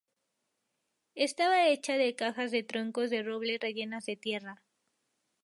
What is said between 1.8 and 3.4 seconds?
de cajas de troncos de